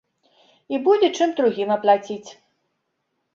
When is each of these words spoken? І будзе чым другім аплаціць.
І 0.75 0.79
будзе 0.87 1.09
чым 1.17 1.35
другім 1.41 1.69
аплаціць. 1.77 2.29